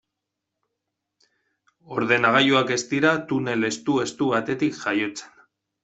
[1.97, 5.43] Ordenagailuak ez dira tunel estu-estu batetik jaiotzen.